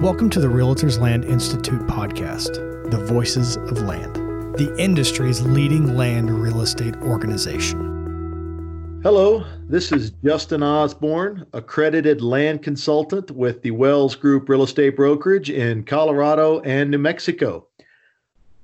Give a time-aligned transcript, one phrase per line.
[0.00, 2.54] Welcome to the Realtors Land Institute podcast,
[2.92, 4.14] The Voices of Land,
[4.56, 9.00] the industry's leading land real estate organization.
[9.02, 15.50] Hello, this is Justin Osborn, accredited land consultant with the Wells Group Real Estate Brokerage
[15.50, 17.66] in Colorado and New Mexico.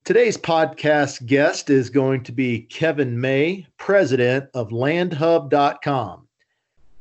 [0.05, 6.29] Today's podcast guest is going to be Kevin May, president of landhub.com.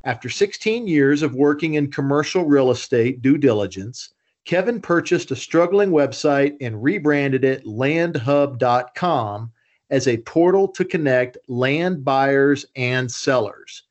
[0.02, 4.10] After 16 years of working in commercial real estate due diligence,
[4.44, 9.52] Kevin purchased a struggling website and rebranded it landhub.com
[9.90, 13.84] as a portal to connect land buyers and sellers.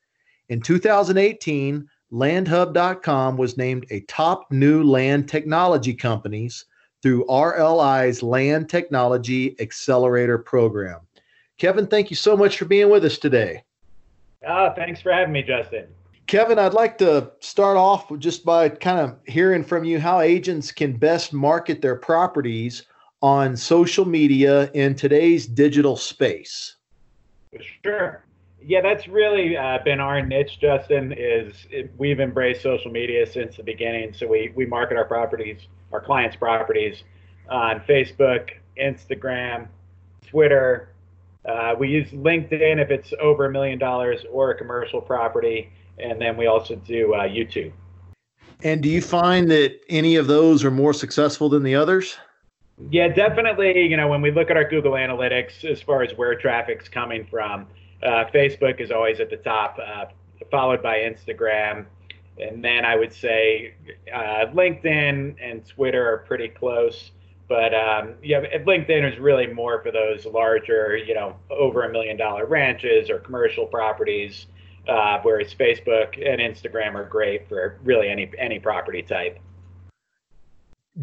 [0.49, 6.66] In 2018, landhub.com was named a top new land technology companies
[7.02, 11.02] through RLI's Land Technology Accelerator program.
[11.58, 13.63] Kevin, thank you so much for being with us today.
[14.47, 15.88] Oh, thanks for having me, Justin.
[16.27, 20.72] Kevin, I'd like to start off just by kind of hearing from you how agents
[20.72, 22.84] can best market their properties
[23.22, 26.75] on social media in today's digital space.
[27.84, 28.23] Sure.
[28.66, 31.14] Yeah, that's really uh, been our niche, Justin.
[31.17, 34.14] Is it, we've embraced social media since the beginning.
[34.14, 37.03] So we we market our properties, our clients' properties,
[37.50, 39.67] on Facebook, Instagram,
[40.25, 40.90] Twitter.
[41.45, 46.19] Uh, we use LinkedIn if it's over a million dollars or a commercial property and
[46.19, 47.72] then we also do uh, YouTube.
[48.63, 52.17] And do you find that any of those are more successful than the others?
[52.89, 53.88] Yeah, definitely.
[53.88, 57.25] You know, when we look at our Google Analytics as far as where traffic's coming
[57.25, 57.67] from,
[58.02, 60.05] uh, Facebook is always at the top, uh,
[60.50, 61.85] followed by Instagram.
[62.39, 63.75] And then I would say
[64.11, 67.11] uh, LinkedIn and Twitter are pretty close.
[67.47, 72.17] But um, yeah, LinkedIn is really more for those larger, you know, over a million
[72.17, 74.47] dollar ranches or commercial properties
[74.88, 79.40] uh, whereas Facebook and Instagram are great for really any any property type.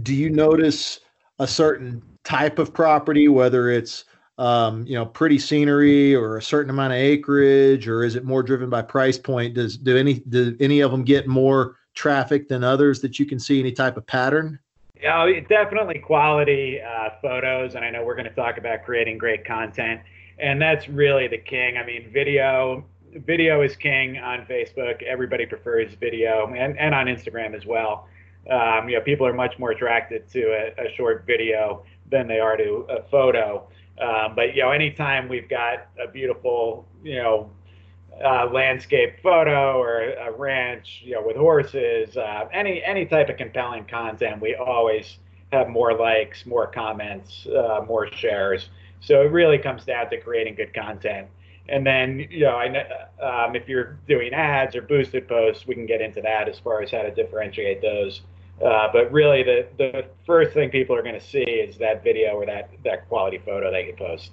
[0.03, 1.01] Do you notice
[1.39, 4.05] a certain type of property, whether it's
[4.39, 8.43] um, you know pretty scenery or a certain amount of acreage, or is it more
[8.43, 9.55] driven by price point?
[9.55, 13.39] Does do any do any of them get more traffic than others that you can
[13.39, 14.59] see any type of pattern?
[15.01, 19.47] Yeah, definitely quality uh, photos, and I know we're going to talk about creating great
[19.47, 20.01] content,
[20.39, 21.79] and that's really the king.
[21.79, 22.85] I mean, video
[23.17, 25.03] video is king on Facebook.
[25.03, 28.09] Everybody prefers video, and, and on Instagram as well.
[28.51, 32.41] Um, you know, people are much more attracted to a, a short video than they
[32.41, 33.69] are to a photo.
[34.01, 37.51] Um, but you know, anytime we've got a beautiful, you know,
[38.25, 43.37] uh, landscape photo or a ranch, you know, with horses, uh, any any type of
[43.37, 45.19] compelling content, we always
[45.53, 48.69] have more likes, more comments, uh, more shares.
[49.01, 51.29] So it really comes down to creating good content.
[51.71, 52.67] And then, you know, I,
[53.23, 56.83] um, if you're doing ads or boosted posts, we can get into that as far
[56.83, 58.23] as how to differentiate those.
[58.61, 62.33] Uh, but really, the, the first thing people are going to see is that video
[62.33, 64.33] or that, that quality photo they can post.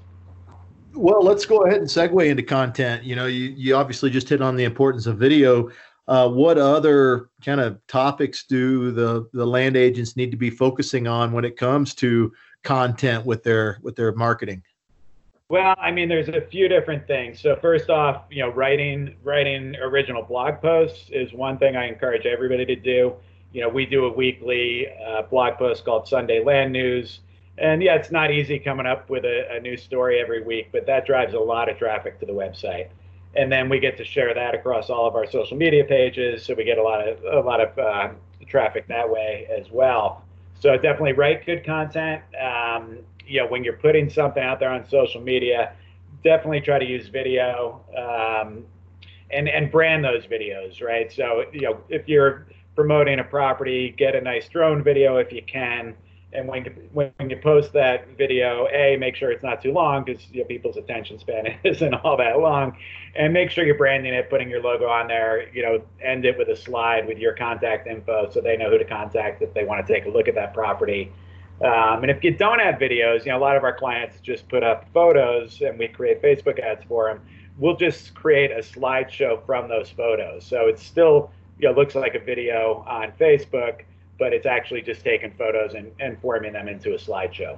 [0.93, 3.03] Well, let's go ahead and segue into content.
[3.03, 5.69] You know, you, you obviously just hit on the importance of video.
[6.07, 11.05] Uh, what other kind of topics do the, the land agents need to be focusing
[11.05, 12.33] on when it comes to
[12.63, 14.63] content with their with their marketing?
[15.49, 17.39] Well, I mean, there's a few different things.
[17.39, 22.25] So first off, you know, writing writing original blog posts is one thing I encourage
[22.25, 23.13] everybody to do.
[23.53, 27.21] You know, we do a weekly uh, blog post called Sunday Land News,
[27.57, 30.85] and yeah, it's not easy coming up with a, a new story every week, but
[30.85, 32.89] that drives a lot of traffic to the website.
[33.35, 36.55] And then we get to share that across all of our social media pages, so
[36.55, 38.09] we get a lot of a lot of uh,
[38.47, 40.25] traffic that way as well.
[40.59, 42.21] So definitely write good content.
[42.37, 42.97] Um,
[43.27, 45.73] you know, when you're putting something out there on social media,
[46.23, 48.65] definitely try to use video um,
[49.31, 51.11] and and brand those videos, right?
[51.11, 55.41] So you know, if you're promoting a property, get a nice drone video if you
[55.41, 55.95] can.
[56.33, 60.21] And when when you post that video, a make sure it's not too long because
[60.31, 62.77] you know, people's attention span isn't all that long,
[63.15, 65.49] and make sure you're branding it, putting your logo on there.
[65.53, 68.77] You know, end it with a slide with your contact info so they know who
[68.77, 71.11] to contact if they want to take a look at that property.
[71.61, 74.47] Um, and if you don't have videos, you know, a lot of our clients just
[74.47, 77.21] put up photos and we create Facebook ads for them.
[77.57, 80.45] We'll just create a slideshow from those photos.
[80.45, 83.81] So it still, you know, looks like a video on Facebook,
[84.19, 87.57] but it's actually just taking photos and, and forming them into a slideshow.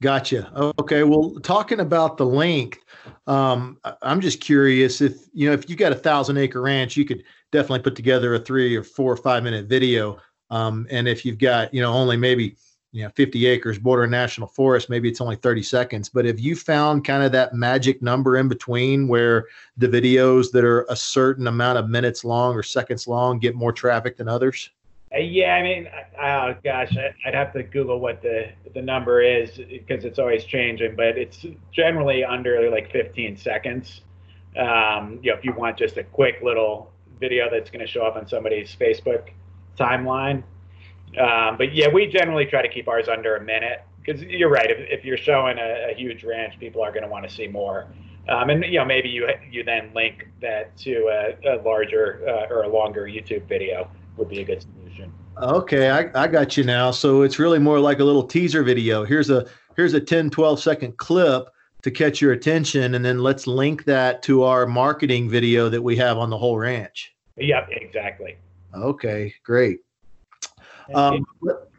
[0.00, 0.50] Gotcha.
[0.78, 1.02] Okay.
[1.02, 2.78] Well, talking about the length,
[3.26, 7.04] um, I'm just curious if you know if you got a thousand acre ranch, you
[7.04, 10.18] could definitely put together a three or four or five minute video.
[10.50, 12.56] Um, and if you've got you know only maybe
[12.92, 16.56] you know 50 acres border national forest maybe it's only 30 seconds but have you
[16.56, 19.46] found kind of that magic number in between where
[19.76, 23.72] the videos that are a certain amount of minutes long or seconds long get more
[23.72, 24.70] traffic than others
[25.14, 25.88] Uh, yeah, I mean,
[26.20, 26.92] oh gosh,
[27.24, 31.46] I'd have to Google what the the number is because it's always changing, but it's
[31.72, 34.02] generally under like 15 seconds.
[34.54, 38.04] Um, you know, if you want just a quick little video that's going to show
[38.04, 39.30] up on somebody's Facebook
[39.78, 40.42] timeline.
[41.16, 44.70] Um, but yeah, we generally try to keep ours under a minute because you're right.
[44.70, 47.46] If, if you're showing a, a huge ranch, people are going to want to see
[47.46, 47.88] more.
[48.28, 52.52] Um, and you know, maybe you you then link that to a, a larger uh,
[52.52, 55.12] or a longer YouTube video would be a good solution.
[55.40, 56.90] Okay, I, I got you now.
[56.90, 59.04] So it's really more like a little teaser video.
[59.04, 59.46] Here's a
[59.76, 61.48] here's a 10, 12 second clip
[61.82, 65.96] to catch your attention, and then let's link that to our marketing video that we
[65.96, 67.14] have on the whole ranch.
[67.36, 68.36] Yep, exactly.
[68.74, 69.78] Okay, great.
[70.94, 71.26] Um,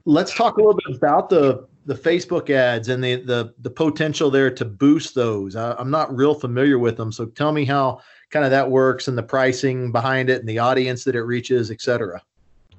[0.05, 4.29] let's talk a little bit about the the Facebook ads and the the the potential
[4.29, 5.55] there to boost those.
[5.55, 9.07] I, I'm not real familiar with them, so tell me how kind of that works
[9.07, 12.21] and the pricing behind it and the audience that it reaches, et cetera.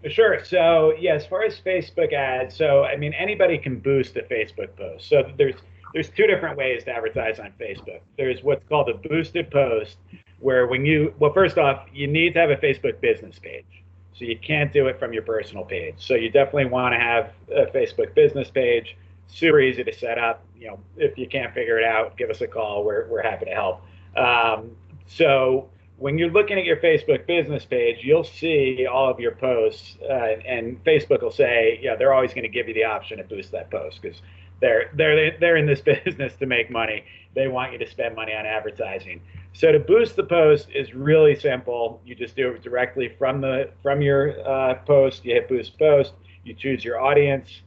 [0.09, 0.45] Sure.
[0.45, 4.75] So yeah, as far as Facebook ads, so I mean anybody can boost a Facebook
[4.77, 5.09] post.
[5.09, 5.57] So there's
[5.93, 8.01] there's two different ways to advertise on Facebook.
[8.17, 9.99] There's what's called a boosted post,
[10.39, 13.80] where when you well, first off, you need to have a Facebook business page.
[14.21, 15.95] So you can't do it from your personal page.
[15.97, 18.99] So you definitely want to have a Facebook business page.
[19.29, 20.45] Super easy to set up.
[20.59, 22.85] You know, if you can't figure it out, give us a call.
[22.85, 23.81] We're we're happy to help.
[24.15, 24.73] Um,
[25.07, 29.97] so when you're looking at your Facebook business page, you'll see all of your posts,
[30.03, 33.25] uh, and Facebook will say, yeah, they're always going to give you the option to
[33.25, 34.21] boost that post because
[34.61, 37.05] they're they're they're in this business to make money.
[37.35, 39.23] They want you to spend money on advertising.
[39.53, 42.01] So to boost the post is really simple.
[42.05, 45.25] You just do it directly from the from your uh, post.
[45.25, 46.13] You hit boost post.
[46.45, 47.63] You choose your audience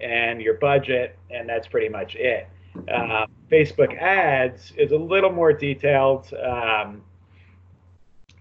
[0.00, 2.48] and your budget, and that's pretty much it.
[2.92, 6.32] Uh, Facebook ads is a little more detailed.
[6.34, 7.02] Um,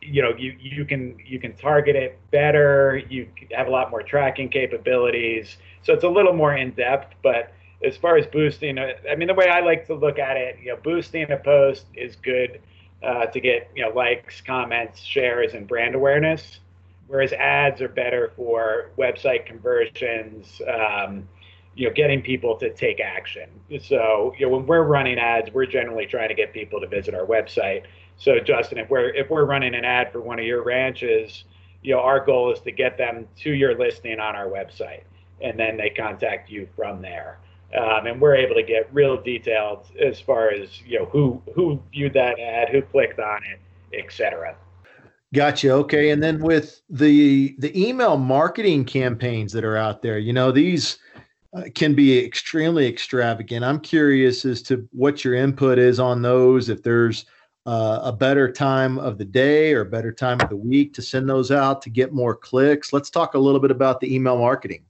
[0.02, 3.02] you know, you you can you can target it better.
[3.10, 7.16] You have a lot more tracking capabilities, so it's a little more in depth.
[7.24, 7.54] But
[7.86, 10.58] as far as boosting, uh, I mean, the way I like to look at it,
[10.62, 12.60] you know, boosting a post is good
[13.04, 16.60] uh, to get you know likes, comments, shares, and brand awareness.
[17.08, 21.28] Whereas ads are better for website conversions, um,
[21.74, 23.50] you know, getting people to take action.
[23.82, 27.14] So, you know, when we're running ads, we're generally trying to get people to visit
[27.14, 27.84] our website.
[28.18, 31.46] So, Justin, if we're if we're running an ad for one of your ranches,
[31.82, 35.04] you know, our goal is to get them to your listing on our website,
[35.40, 37.38] and then they contact you from there.
[37.76, 41.82] Um, and we're able to get real detailed as far as you know who who
[41.92, 43.60] viewed that ad, who clicked on it,
[43.98, 44.56] etc.
[45.34, 45.72] Gotcha.
[45.72, 50.52] Okay, and then with the the email marketing campaigns that are out there, you know
[50.52, 50.98] these
[51.54, 53.66] uh, can be extremely extravagant.
[53.66, 56.70] I'm curious as to what your input is on those.
[56.70, 57.26] If there's
[57.68, 61.02] uh, a better time of the day or a better time of the week to
[61.02, 62.94] send those out to get more clicks.
[62.94, 64.86] Let's talk a little bit about the email marketing.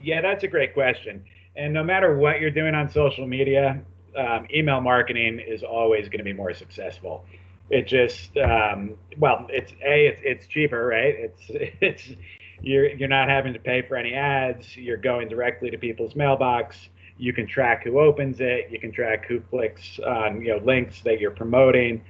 [0.00, 1.22] Yeah, that's a great question.
[1.56, 3.80] And no matter what you're doing on social media,
[4.16, 7.24] um, email marketing is always going to be more successful.
[7.70, 11.14] It just, um, well, it's a, it's, it's cheaper, right?
[11.18, 11.42] It's,
[11.80, 12.10] it's,
[12.60, 14.76] you're, you're not having to pay for any ads.
[14.76, 16.88] You're going directly to people's mailbox.
[17.18, 18.68] You can track who opens it.
[18.70, 22.02] You can track who clicks on, you know, links that you're promoting.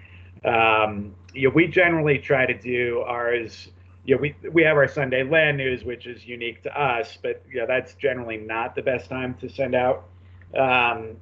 [0.44, 3.68] Um, you know, we generally try to do ours
[4.04, 7.42] you know, we we have our Sunday land news, which is unique to us, but
[7.48, 10.08] you know, that's generally not the best time to send out
[10.58, 11.16] um,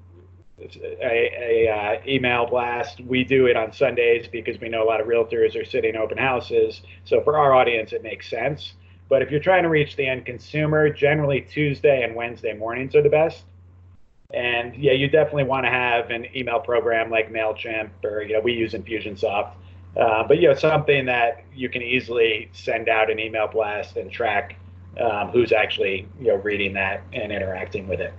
[0.59, 3.01] a, a uh, email blast.
[3.01, 6.17] We do it on Sundays because we know a lot of realtors are sitting open
[6.17, 6.83] houses.
[7.05, 8.75] So for our audience, it makes sense.
[9.09, 13.03] But if you're trying to reach the end consumer, generally Tuesday and Wednesday mornings are
[13.03, 13.45] the best.
[14.33, 18.41] And yeah, you definitely want to have an email program like Mailchimp or you know
[18.41, 19.55] we use Infusionsoft
[19.97, 24.11] uh, but you know, something that you can easily send out an email blast and
[24.11, 24.57] track
[25.01, 28.15] um, who's actually you know reading that and interacting with it.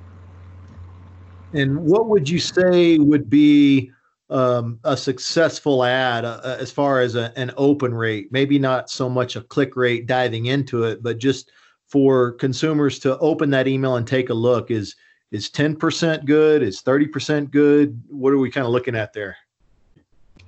[1.53, 3.91] And what would you say would be
[4.29, 8.31] um, a successful ad uh, as far as a, an open rate?
[8.31, 11.51] Maybe not so much a click rate diving into it, but just
[11.87, 14.71] for consumers to open that email and take a look.
[14.71, 14.95] Is
[15.31, 16.63] is ten percent good?
[16.63, 18.01] Is thirty percent good?
[18.09, 19.37] What are we kind of looking at there?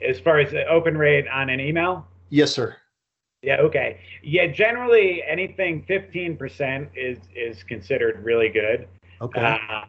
[0.07, 2.05] As far as the open rate on an email?
[2.29, 2.75] Yes, sir.
[3.41, 3.57] Yeah.
[3.57, 3.99] Okay.
[4.23, 4.47] Yeah.
[4.47, 8.87] Generally, anything 15% is is considered really good.
[9.21, 9.41] Okay.
[9.41, 9.85] Uh,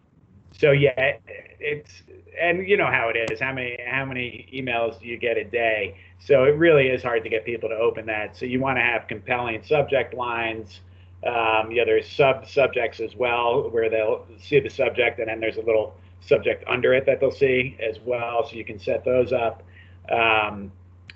[0.58, 1.16] so yeah,
[1.60, 2.02] it's
[2.40, 3.40] and you know how it is.
[3.40, 5.96] How many how many emails do you get a day?
[6.18, 8.36] So it really is hard to get people to open that.
[8.36, 10.80] So you want to have compelling subject lines.
[11.26, 15.56] Um, yeah, there's sub subjects as well where they'll see the subject and then there's
[15.56, 18.46] a little subject under it that they'll see as well.
[18.48, 19.62] So you can set those up.
[20.10, 20.72] Um,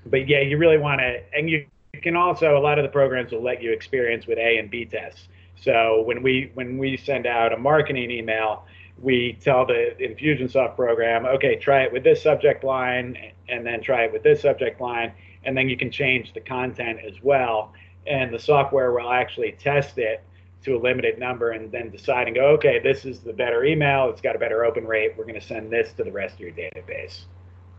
[0.06, 1.66] but yeah, you really want to, and you,
[2.02, 4.84] can also, a lot of the programs will let you experience with A and B
[4.84, 5.28] tests.
[5.60, 8.64] So when we when we send out a marketing email,
[9.00, 13.16] we tell the Infusionsoft program, okay, try it with this subject line,
[13.48, 15.12] and then try it with this subject line,
[15.44, 17.72] and then you can change the content as well.
[18.06, 20.22] And the software will actually test it
[20.64, 24.08] to a limited number and then decide and go, okay, this is the better email.
[24.10, 25.12] It's got a better open rate.
[25.16, 27.24] We're going to send this to the rest of your database.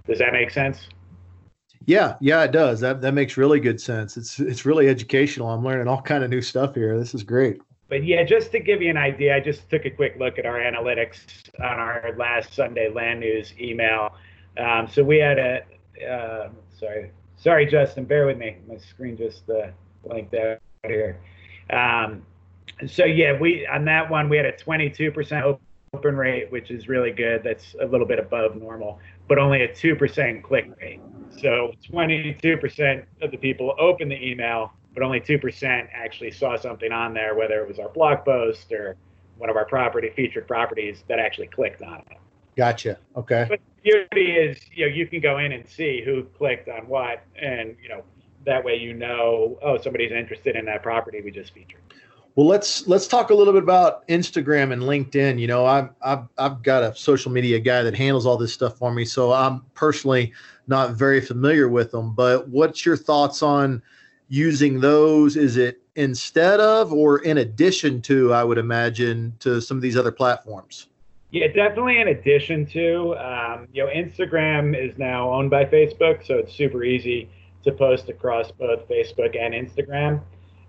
[0.08, 0.88] Does that make sense?
[1.90, 2.80] Yeah, yeah, it does.
[2.82, 4.16] That that makes really good sense.
[4.16, 5.50] It's it's really educational.
[5.50, 6.96] I'm learning all kind of new stuff here.
[7.00, 7.64] This is great.
[7.88, 10.46] But yeah, just to give you an idea, I just took a quick look at
[10.46, 11.20] our analytics
[11.60, 14.14] on our last Sunday land news email.
[14.60, 15.64] Um, so we had a
[16.08, 18.58] uh, sorry, sorry, Justin, bear with me.
[18.68, 19.72] My screen just uh,
[20.06, 21.20] blinked out here.
[21.72, 22.22] Um,
[22.86, 25.58] so yeah, we on that one we had a 22%
[25.94, 27.44] open rate, which is really good.
[27.44, 31.02] That's a little bit above normal, but only a 2% click rate.
[31.42, 37.14] So 22% of the people open the email, but only 2% actually saw something on
[37.14, 38.98] there, whether it was our blog post or
[39.38, 42.18] one of our property featured properties that actually clicked on it.
[42.56, 42.98] Gotcha.
[43.16, 43.46] Okay.
[43.48, 46.88] But the beauty is, you know, you can go in and see who clicked on
[46.88, 48.04] what, and you know,
[48.46, 51.82] that way you know, oh, somebody's interested in that property we just featured.
[52.36, 55.40] Well, let's let's talk a little bit about Instagram and LinkedIn.
[55.40, 58.78] You know, I've I've I've got a social media guy that handles all this stuff
[58.78, 60.34] for me, so I'm personally
[60.68, 62.14] not very familiar with them.
[62.14, 63.82] But what's your thoughts on
[64.30, 65.36] using those?
[65.36, 68.34] Is it instead of or in addition to?
[68.34, 70.88] I would imagine to some of these other platforms.
[71.32, 73.16] Yeah, definitely in addition to.
[73.18, 77.30] Um, you know, Instagram is now owned by Facebook, so it's super easy
[77.64, 80.22] to post across both Facebook and Instagram.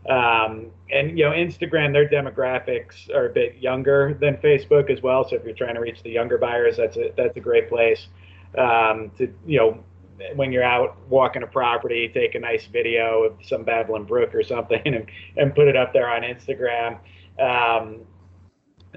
[0.08, 5.28] Um, and you know, Instagram, their demographics are a bit younger than Facebook as well.
[5.28, 8.08] So if you're trying to reach the younger buyers, that's a that's a great place
[8.56, 9.84] um, to you know
[10.34, 14.42] when you're out walking a property, take a nice video of some babbling brook or
[14.42, 16.98] something, and and put it up there on Instagram.
[17.38, 18.00] Um,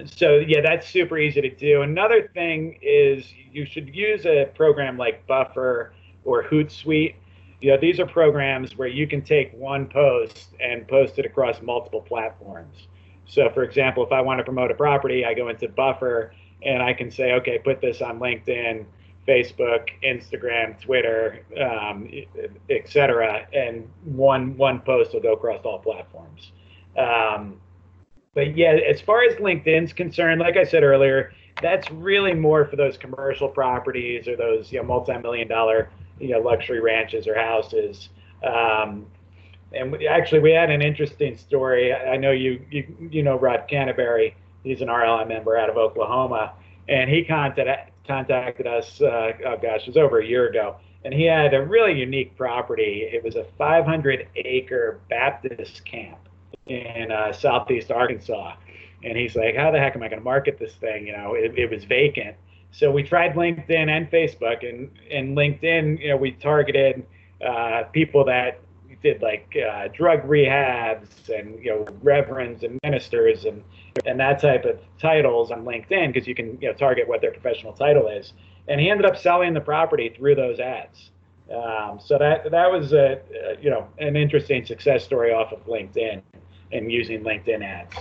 [0.06, 1.82] so yeah, that's super easy to do.
[1.82, 5.92] Another thing is you should use a program like Buffer
[6.24, 7.14] or Hootsuite
[7.64, 11.62] you know, these are programs where you can take one post and post it across
[11.62, 12.88] multiple platforms.
[13.24, 16.82] So, for example, if I want to promote a property, I go into Buffer and
[16.82, 18.84] I can say, okay, put this on LinkedIn,
[19.26, 22.06] Facebook, Instagram, Twitter, um,
[22.68, 23.46] etc.
[23.54, 26.52] And one one post will go across all platforms.
[26.98, 27.58] Um,
[28.34, 32.76] but yeah, as far as LinkedIn's concerned, like I said earlier, that's really more for
[32.76, 38.08] those commercial properties or those you know multi-million dollar you know luxury ranches or houses.
[38.42, 39.06] Um,
[39.72, 41.92] and we, actually, we had an interesting story.
[41.92, 44.36] I know you you you know Rod Canterbury.
[44.62, 46.52] He's an RLI member out of Oklahoma,
[46.88, 49.00] and he contacted contacted us.
[49.00, 52.36] Uh, oh gosh, it was over a year ago, and he had a really unique
[52.36, 53.08] property.
[53.10, 56.18] It was a 500 acre Baptist camp
[56.66, 58.54] in uh, southeast Arkansas,
[59.02, 61.34] and he's like, "How the heck am I going to market this thing?" You know,
[61.34, 62.36] it, it was vacant,
[62.74, 67.06] so we tried LinkedIn and Facebook, and and LinkedIn, you know, we targeted
[67.44, 68.60] uh, people that
[69.00, 73.62] did like uh, drug rehabs and you know reverends and ministers and
[74.06, 77.30] and that type of titles on LinkedIn because you can you know target what their
[77.30, 78.32] professional title is.
[78.66, 81.10] And he ended up selling the property through those ads.
[81.54, 85.64] Um, so that that was a, a you know an interesting success story off of
[85.66, 86.22] LinkedIn
[86.72, 87.94] and using LinkedIn ads.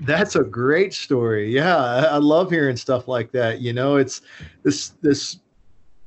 [0.00, 1.52] That's a great story.
[1.52, 3.60] Yeah, I love hearing stuff like that.
[3.60, 4.20] You know, it's
[4.62, 5.38] this this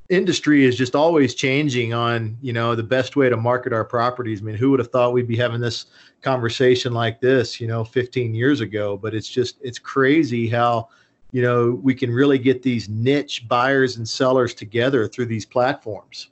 [0.10, 4.42] industry is just always changing on you know the best way to market our properties.
[4.42, 5.88] I mean, who would have thought we'd be having this
[6.22, 8.98] conversation like this, you know, 15 years ago?
[8.98, 10.90] But it's just it's crazy how
[11.32, 16.30] you know we can really get these niche buyers and sellers together through these platforms.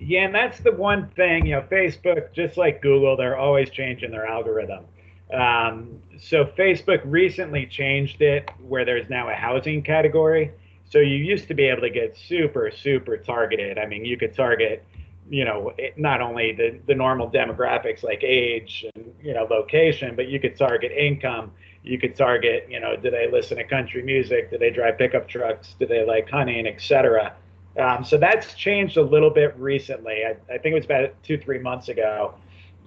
[0.00, 4.12] Yeah, and that's the one thing, you know, Facebook, just like Google, they're always changing
[4.12, 4.84] their algorithm.
[5.32, 10.52] Um, so Facebook recently changed it where there's now a housing category.
[10.90, 13.78] So you used to be able to get super, super targeted.
[13.78, 14.84] I mean, you could target,
[15.28, 20.28] you know, not only the, the normal demographics like age and, you know, location, but
[20.28, 21.52] you could target income.
[21.82, 24.50] You could target, you know, do they listen to country music?
[24.50, 25.74] Do they drive pickup trucks?
[25.78, 27.34] Do they like hunting, etc.
[27.78, 30.24] Um, so that's changed a little bit recently.
[30.24, 32.34] I, I think it was about two, three months ago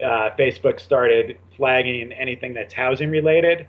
[0.04, 3.68] uh, Facebook started flagging anything that's housing related.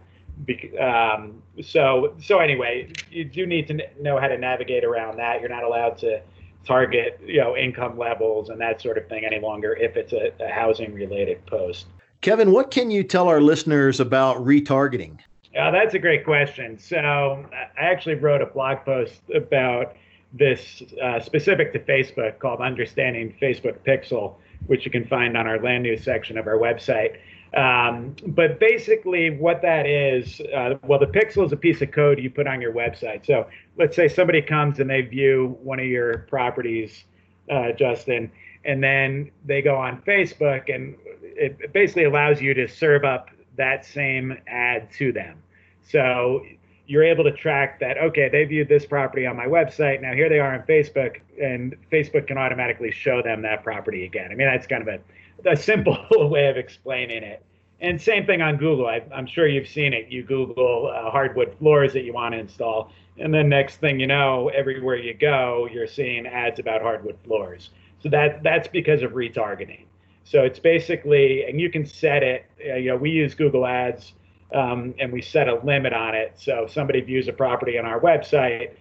[0.81, 5.41] Um, so so anyway, you do need to know how to navigate around that.
[5.41, 6.23] You're not allowed to
[6.65, 10.33] target you know income levels and that sort of thing any longer if it's a,
[10.41, 11.87] a housing related post.
[12.21, 15.19] Kevin, what can you tell our listeners about retargeting?
[15.59, 16.79] Uh, that's a great question.
[16.79, 16.97] So
[17.53, 19.97] I actually wrote a blog post about
[20.33, 25.61] this uh, specific to Facebook called Understanding Facebook Pixel which you can find on our
[25.61, 27.19] land news section of our website.
[27.54, 32.19] Um, but basically, what that is, uh, well, the pixel is a piece of code
[32.19, 33.26] you put on your website.
[33.26, 37.04] So let's say somebody comes and they view one of your properties,
[37.50, 38.31] uh, Justin,
[38.64, 43.85] and then they go on Facebook, and it basically allows you to serve up that
[43.85, 45.42] same ad to them.
[45.83, 46.42] So
[46.92, 50.02] you're able to track that, okay, they viewed this property on my website.
[50.02, 54.30] Now here they are on Facebook, and Facebook can automatically show them that property again.
[54.30, 55.00] I mean, that's kind of a
[55.50, 55.96] a simple
[56.28, 57.42] way of explaining it.
[57.80, 58.87] And same thing on Google.
[58.87, 60.08] I, am sure you've seen it.
[60.08, 64.06] You Google uh, hardwood floors that you want to install, and then next thing you
[64.06, 67.70] know, everywhere you go, you're seeing ads about hardwood floors.
[68.02, 69.87] So that that's because of retargeting.
[70.25, 72.44] So it's basically, and you can set it.
[72.62, 74.12] Uh, you know, we use Google Ads,
[74.54, 76.32] um, and we set a limit on it.
[76.37, 78.73] So if somebody views a property on our website,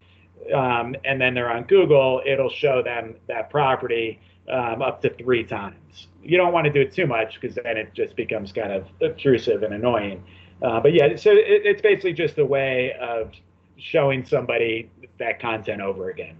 [0.54, 5.44] um, and then they're on Google, it'll show them that property um, up to three
[5.44, 6.08] times.
[6.24, 8.88] You don't want to do it too much because then it just becomes kind of
[9.02, 10.24] obtrusive and annoying.
[10.62, 13.32] Uh, but yeah, so it, it's basically just a way of
[13.78, 16.38] showing somebody that content over again.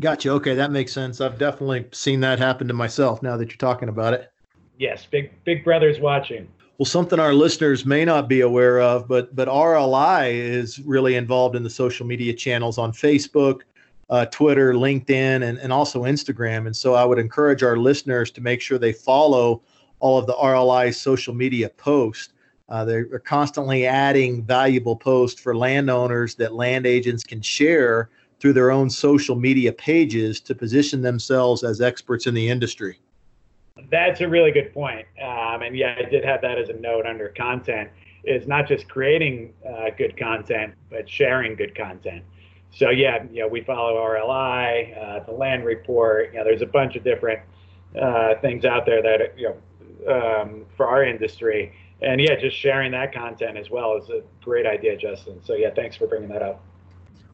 [0.00, 0.30] Gotcha.
[0.30, 1.20] Okay, that makes sense.
[1.20, 4.30] I've definitely seen that happen to myself now that you're talking about it.
[4.78, 6.46] Yes, big big brother's watching.
[6.78, 11.56] Well, something our listeners may not be aware of, but but RLI is really involved
[11.56, 13.62] in the social media channels on Facebook,
[14.10, 16.66] uh, Twitter, LinkedIn, and, and also Instagram.
[16.66, 19.60] And so I would encourage our listeners to make sure they follow
[19.98, 22.32] all of the RLI social media posts.
[22.68, 28.08] Uh, they're, constantly adding valuable posts for landowners that land agents can share
[28.38, 33.00] through their own social media pages to position themselves as experts in the industry.
[33.90, 35.06] That's a really good point.
[35.22, 37.90] Um, and yeah, I did have that as a note under content
[38.24, 42.24] is not just creating uh, good content, but sharing good content.
[42.74, 46.32] So yeah, know, we follow RLI, uh, the land report.
[46.32, 47.40] You know, there's a bunch of different
[48.00, 49.56] uh, things out there that you know
[50.12, 51.72] um, for our industry.
[52.02, 55.40] And yeah, just sharing that content as well is a great idea, Justin.
[55.42, 56.62] So yeah, thanks for bringing that up.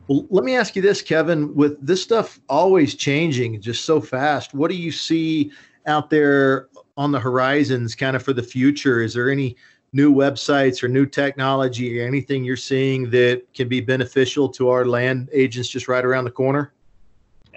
[0.06, 1.54] Well, let me ask you this, Kevin.
[1.54, 5.50] With this stuff always changing just so fast, what do you see
[5.87, 9.01] out there on the horizons, kind of for the future?
[9.03, 9.57] Is there any
[9.92, 14.85] new websites or new technology or anything you're seeing that can be beneficial to our
[14.85, 16.73] land agents just right around the corner?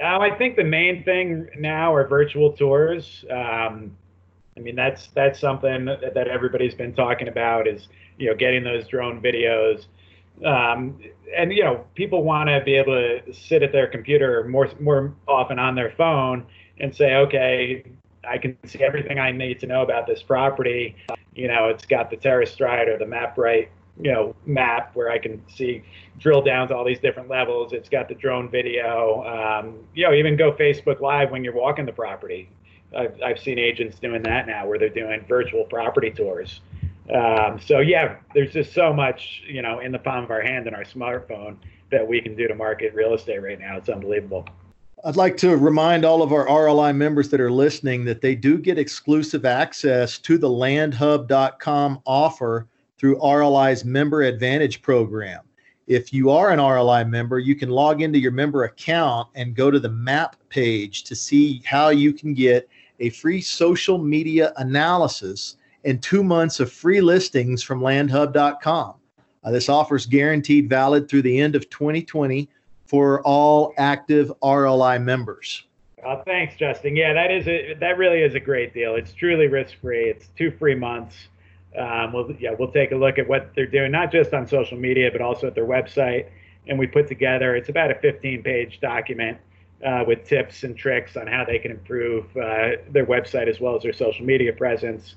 [0.02, 3.26] Uh, I think the main thing now are virtual tours.
[3.32, 3.98] Um,
[4.56, 7.88] I mean, that's that's something that, that everybody's been talking about is
[8.18, 9.86] you know getting those drone videos,
[10.46, 11.00] um,
[11.36, 15.16] and you know people want to be able to sit at their computer more more
[15.28, 16.46] often on their phone
[16.80, 17.84] and say, okay,
[18.28, 20.96] I can see everything I need to know about this property.
[21.34, 23.70] You know, it's got the TerraStride or the MapRight,
[24.02, 25.84] you know, map where I can see
[26.20, 27.74] drill down to all these different levels.
[27.74, 29.24] It's got the drone video.
[29.24, 32.50] Um, you know, even go Facebook Live when you're walking the property.
[32.96, 36.62] I've, I've seen agents doing that now where they're doing virtual property tours.
[37.13, 40.68] Um, so yeah, there's just so much, you know, in the palm of our hand
[40.68, 41.58] in our smartphone
[41.92, 43.78] that we can do to market real estate right now.
[43.78, 44.46] It's unbelievable.
[45.08, 48.58] I'd like to remind all of our RLI members that are listening that they do
[48.58, 52.67] get exclusive access to the landhub.com offer
[52.98, 55.43] through RLI's Member Advantage program.
[55.88, 59.72] If you are an RLI member, you can log into your member account and go
[59.72, 62.67] to the map page to see how you can get
[63.00, 68.96] a free social media analysis and two months of free listings from landhub.com.
[69.46, 72.50] Uh, this offer is guaranteed valid through the end of 2020
[72.88, 75.63] for all active RLI members.
[76.04, 76.95] Oh, thanks, Justin.
[76.95, 78.95] Yeah, that is a, that really is a great deal.
[78.95, 80.10] It's truly risk free.
[80.10, 81.15] It's two free months.
[81.78, 84.78] Um, we'll yeah we'll take a look at what they're doing, not just on social
[84.78, 86.30] media, but also at their website.
[86.67, 89.38] And we put together it's about a 15 page document
[89.86, 93.76] uh, with tips and tricks on how they can improve uh, their website as well
[93.76, 95.15] as their social media presence.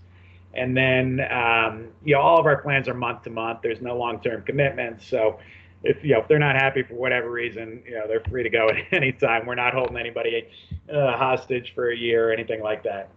[0.55, 3.61] And then um, you know all of our plans are month to month.
[3.63, 5.39] There's no long term commitments, so
[5.83, 8.51] if you know if they're not happy for whatever reason, you know they're free to
[8.51, 9.47] go at any time.
[9.47, 10.47] We're not holding anybody
[10.93, 13.11] uh, hostage for a year or anything like that.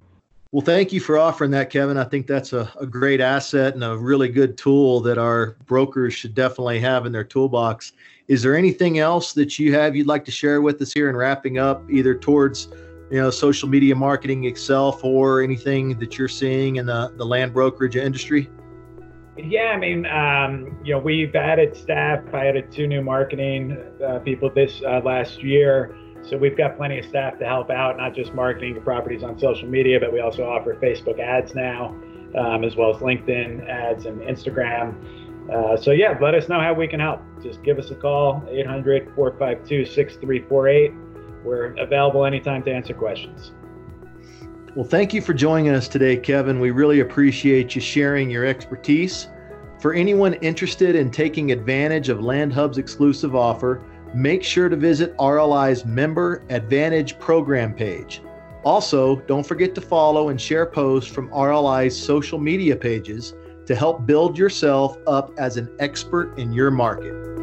[0.51, 1.97] Well, thank you for offering that, Kevin.
[1.97, 6.13] I think that's a, a great asset and a really good tool that our brokers
[6.13, 7.93] should definitely have in their toolbox.
[8.27, 11.15] Is there anything else that you have you'd like to share with us here in
[11.15, 12.67] wrapping up, either towards
[13.09, 17.51] you know social media marketing itself or anything that you're seeing in the, the land
[17.51, 18.47] brokerage industry?
[19.35, 22.21] Yeah, I mean, um, you know, we've added staff.
[22.33, 25.97] I added two new marketing uh, people this uh, last year.
[26.21, 29.67] So we've got plenty of staff to help out, not just marketing properties on social
[29.67, 31.87] media, but we also offer Facebook ads now,
[32.37, 34.93] um, as well as LinkedIn ads and Instagram.
[35.51, 37.19] Uh, so yeah, let us know how we can help.
[37.41, 41.43] Just give us a call, 800-452-6348.
[41.43, 43.51] We're available anytime to answer questions.
[44.75, 46.59] Well, thank you for joining us today, Kevin.
[46.59, 49.27] We really appreciate you sharing your expertise.
[49.79, 53.83] For anyone interested in taking advantage of LandHub's exclusive offer,
[54.15, 58.23] make sure to visit RLI's Member Advantage program page.
[58.63, 63.35] Also, don't forget to follow and share posts from RLI's social media pages
[63.67, 67.42] to help build yourself up as an expert in your market.